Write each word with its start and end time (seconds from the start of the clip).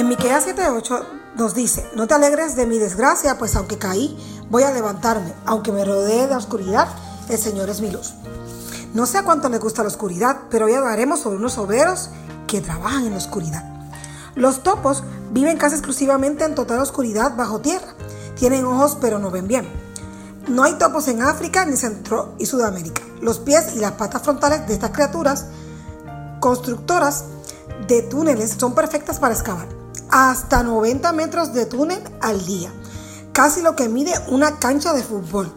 En 0.00 0.08
Miqueas 0.08 0.46
7:8 0.46 1.04
nos 1.36 1.52
dice, 1.52 1.86
no 1.94 2.06
te 2.06 2.14
alegres 2.14 2.56
de 2.56 2.64
mi 2.64 2.78
desgracia, 2.78 3.36
pues 3.36 3.54
aunque 3.54 3.76
caí, 3.76 4.16
voy 4.48 4.62
a 4.62 4.72
levantarme, 4.72 5.34
aunque 5.44 5.72
me 5.72 5.84
rodee 5.84 6.26
de 6.26 6.34
oscuridad, 6.34 6.88
el 7.28 7.36
Señor 7.36 7.68
es 7.68 7.82
mi 7.82 7.90
luz. 7.90 8.14
No 8.94 9.04
sé 9.04 9.18
a 9.18 9.24
cuánto 9.24 9.50
le 9.50 9.58
gusta 9.58 9.82
la 9.82 9.88
oscuridad, 9.88 10.38
pero 10.48 10.64
hoy 10.64 10.72
hablaremos 10.72 11.20
sobre 11.20 11.36
unos 11.36 11.58
obreros 11.58 12.08
que 12.46 12.62
trabajan 12.62 13.04
en 13.04 13.10
la 13.10 13.18
oscuridad. 13.18 13.62
Los 14.36 14.62
topos 14.62 15.02
viven 15.32 15.58
casi 15.58 15.74
exclusivamente 15.74 16.44
en 16.44 16.54
total 16.54 16.78
oscuridad 16.78 17.36
bajo 17.36 17.60
tierra. 17.60 17.92
Tienen 18.36 18.64
ojos 18.64 18.96
pero 19.02 19.18
no 19.18 19.30
ven 19.30 19.48
bien. 19.48 19.68
No 20.48 20.64
hay 20.64 20.78
topos 20.78 21.08
en 21.08 21.20
África 21.20 21.66
ni 21.66 21.76
Centro 21.76 22.36
y 22.38 22.46
Sudamérica. 22.46 23.02
Los 23.20 23.38
pies 23.38 23.74
y 23.74 23.80
las 23.80 23.92
patas 23.92 24.22
frontales 24.22 24.66
de 24.66 24.72
estas 24.72 24.92
criaturas 24.92 25.44
constructoras 26.40 27.24
de 27.86 28.00
túneles 28.00 28.56
son 28.58 28.74
perfectas 28.74 29.18
para 29.18 29.34
excavar. 29.34 29.79
Hasta 30.12 30.64
90 30.64 31.12
metros 31.12 31.52
de 31.52 31.66
túnel 31.66 32.02
al 32.20 32.44
día. 32.44 32.72
Casi 33.32 33.62
lo 33.62 33.76
que 33.76 33.88
mide 33.88 34.12
una 34.28 34.58
cancha 34.58 34.92
de 34.92 35.04
fútbol. 35.04 35.52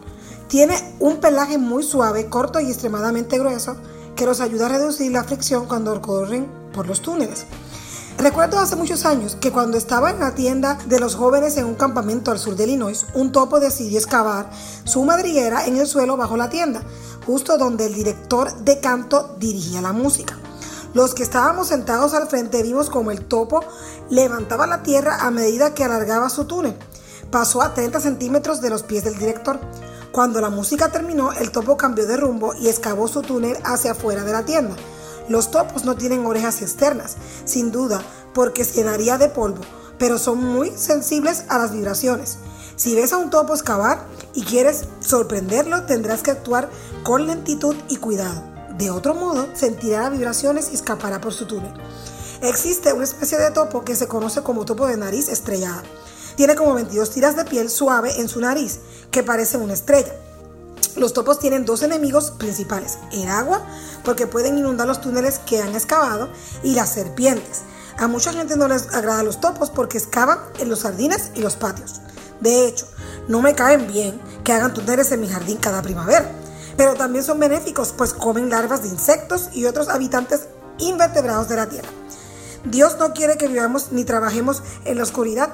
Tiene 0.46 0.96
un 1.00 1.16
pelaje 1.16 1.58
muy 1.58 1.82
suave, 1.82 2.28
corto 2.28 2.60
y 2.60 2.68
extremadamente 2.68 3.36
grueso 3.36 3.76
que 4.14 4.26
los 4.26 4.40
ayuda 4.40 4.66
a 4.66 4.68
reducir 4.68 5.10
la 5.10 5.24
fricción 5.24 5.66
cuando 5.66 6.00
corren 6.00 6.46
por 6.72 6.86
los 6.86 7.02
túneles. 7.02 7.46
Recuerdo 8.16 8.60
hace 8.60 8.76
muchos 8.76 9.04
años 9.04 9.34
que 9.34 9.50
cuando 9.50 9.76
estaba 9.76 10.10
en 10.10 10.20
la 10.20 10.36
tienda 10.36 10.78
de 10.86 11.00
los 11.00 11.16
jóvenes 11.16 11.56
en 11.56 11.64
un 11.64 11.74
campamento 11.74 12.30
al 12.30 12.38
sur 12.38 12.54
de 12.54 12.62
Illinois, 12.62 13.06
un 13.14 13.32
topo 13.32 13.58
decidió 13.58 13.98
excavar 13.98 14.48
su 14.84 15.04
madriguera 15.04 15.66
en 15.66 15.78
el 15.78 15.88
suelo 15.88 16.16
bajo 16.16 16.36
la 16.36 16.48
tienda, 16.48 16.80
justo 17.26 17.58
donde 17.58 17.86
el 17.86 17.94
director 17.94 18.54
de 18.58 18.78
canto 18.78 19.34
dirigía 19.40 19.82
la 19.82 19.92
música. 19.92 20.38
Los 20.94 21.12
que 21.12 21.24
estábamos 21.24 21.66
sentados 21.68 22.14
al 22.14 22.28
frente 22.28 22.62
vimos 22.62 22.88
como 22.88 23.10
el 23.10 23.24
topo 23.24 23.64
levantaba 24.10 24.68
la 24.68 24.84
tierra 24.84 25.26
a 25.26 25.32
medida 25.32 25.74
que 25.74 25.82
alargaba 25.82 26.30
su 26.30 26.44
túnel. 26.44 26.76
Pasó 27.32 27.62
a 27.62 27.74
30 27.74 27.98
centímetros 27.98 28.60
de 28.60 28.70
los 28.70 28.84
pies 28.84 29.02
del 29.02 29.18
director. 29.18 29.58
Cuando 30.12 30.40
la 30.40 30.50
música 30.50 30.92
terminó, 30.92 31.32
el 31.32 31.50
topo 31.50 31.76
cambió 31.76 32.06
de 32.06 32.16
rumbo 32.16 32.54
y 32.54 32.68
excavó 32.68 33.08
su 33.08 33.22
túnel 33.22 33.58
hacia 33.64 33.90
afuera 33.90 34.22
de 34.22 34.30
la 34.30 34.44
tienda. 34.44 34.76
Los 35.28 35.50
topos 35.50 35.84
no 35.84 35.96
tienen 35.96 36.26
orejas 36.26 36.62
externas, 36.62 37.16
sin 37.44 37.72
duda, 37.72 38.00
porque 38.32 38.64
se 38.64 38.84
daría 38.84 39.18
de 39.18 39.28
polvo, 39.28 39.62
pero 39.98 40.16
son 40.16 40.44
muy 40.44 40.70
sensibles 40.76 41.44
a 41.48 41.58
las 41.58 41.72
vibraciones. 41.72 42.38
Si 42.76 42.94
ves 42.94 43.12
a 43.12 43.16
un 43.16 43.30
topo 43.30 43.54
excavar 43.54 44.06
y 44.32 44.44
quieres 44.44 44.84
sorprenderlo, 45.00 45.86
tendrás 45.86 46.22
que 46.22 46.30
actuar 46.30 46.70
con 47.02 47.26
lentitud 47.26 47.74
y 47.88 47.96
cuidado. 47.96 48.53
De 48.76 48.90
otro 48.90 49.14
modo, 49.14 49.48
sentirá 49.54 50.08
vibraciones 50.10 50.70
y 50.72 50.74
escapará 50.74 51.20
por 51.20 51.32
su 51.32 51.46
túnel. 51.46 51.72
Existe 52.42 52.92
una 52.92 53.04
especie 53.04 53.38
de 53.38 53.52
topo 53.52 53.84
que 53.84 53.94
se 53.94 54.08
conoce 54.08 54.42
como 54.42 54.64
topo 54.64 54.86
de 54.86 54.96
nariz 54.96 55.28
estrellada. 55.28 55.82
Tiene 56.36 56.56
como 56.56 56.74
22 56.74 57.10
tiras 57.10 57.36
de 57.36 57.44
piel 57.44 57.70
suave 57.70 58.20
en 58.20 58.28
su 58.28 58.40
nariz, 58.40 58.80
que 59.10 59.22
parece 59.22 59.56
una 59.56 59.74
estrella. 59.74 60.12
Los 60.96 61.12
topos 61.12 61.38
tienen 61.38 61.64
dos 61.64 61.82
enemigos 61.82 62.32
principales, 62.32 62.98
el 63.12 63.28
agua, 63.28 63.62
porque 64.04 64.26
pueden 64.26 64.58
inundar 64.58 64.86
los 64.86 65.00
túneles 65.00 65.38
que 65.38 65.62
han 65.62 65.74
excavado, 65.74 66.28
y 66.62 66.74
las 66.74 66.90
serpientes. 66.90 67.62
A 67.98 68.08
mucha 68.08 68.32
gente 68.32 68.56
no 68.56 68.66
les 68.66 68.92
agrada 68.92 69.22
los 69.22 69.40
topos 69.40 69.70
porque 69.70 69.98
excavan 69.98 70.40
en 70.58 70.68
los 70.68 70.82
jardines 70.82 71.30
y 71.34 71.40
los 71.40 71.54
patios. 71.54 72.00
De 72.40 72.66
hecho, 72.66 72.86
no 73.28 73.40
me 73.40 73.54
caen 73.54 73.86
bien 73.86 74.20
que 74.42 74.52
hagan 74.52 74.74
túneles 74.74 75.12
en 75.12 75.20
mi 75.20 75.28
jardín 75.28 75.58
cada 75.58 75.80
primavera, 75.80 76.28
pero 76.76 76.94
también 76.94 77.24
son 77.24 77.38
benéficos 77.38 77.94
pues 77.96 78.12
comen 78.12 78.50
larvas 78.50 78.82
de 78.82 78.88
insectos 78.88 79.50
y 79.52 79.66
otros 79.66 79.88
habitantes 79.88 80.48
invertebrados 80.78 81.48
de 81.48 81.56
la 81.56 81.68
tierra. 81.68 81.88
Dios 82.64 82.96
no 82.98 83.12
quiere 83.12 83.36
que 83.36 83.48
vivamos 83.48 83.92
ni 83.92 84.04
trabajemos 84.04 84.62
en 84.84 84.96
la 84.96 85.02
oscuridad. 85.02 85.50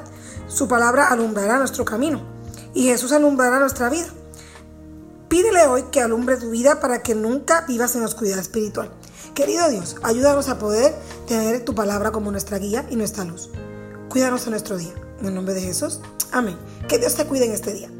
Su 0.46 0.68
palabra 0.68 1.08
alumbrará 1.08 1.58
nuestro 1.58 1.84
camino 1.84 2.22
y 2.74 2.84
Jesús 2.84 3.12
alumbrará 3.12 3.58
nuestra 3.58 3.88
vida. 3.88 4.08
Pídele 5.28 5.66
hoy 5.66 5.84
que 5.92 6.00
alumbre 6.00 6.36
tu 6.36 6.50
vida 6.50 6.80
para 6.80 7.02
que 7.02 7.14
nunca 7.14 7.64
vivas 7.66 7.94
en 7.94 8.02
oscuridad 8.02 8.38
espiritual. 8.38 8.90
Querido 9.34 9.68
Dios, 9.68 9.96
ayúdanos 10.02 10.48
a 10.48 10.58
poder 10.58 10.94
tener 11.28 11.64
tu 11.64 11.74
palabra 11.74 12.10
como 12.10 12.32
nuestra 12.32 12.58
guía 12.58 12.84
y 12.90 12.96
nuestra 12.96 13.24
luz. 13.24 13.50
Cuídanos 14.08 14.44
en 14.44 14.50
nuestro 14.50 14.76
día. 14.76 14.92
En 15.20 15.26
el 15.26 15.34
nombre 15.34 15.54
de 15.54 15.60
Jesús. 15.60 16.00
Amén. 16.32 16.58
Que 16.88 16.98
Dios 16.98 17.14
te 17.14 17.26
cuide 17.26 17.44
en 17.44 17.52
este 17.52 17.72
día. 17.72 17.90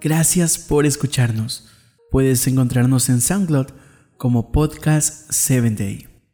Gracias 0.00 0.58
por 0.58 0.86
escucharnos. 0.86 1.68
Puedes 2.10 2.46
encontrarnos 2.46 3.08
en 3.10 3.20
SoundCloud 3.20 3.66
como 4.16 4.50
Podcast 4.50 5.30
7 5.30 5.70
Day. 5.70 6.09